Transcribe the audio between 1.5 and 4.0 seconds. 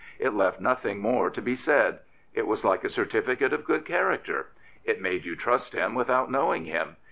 said. It was like a certificate of good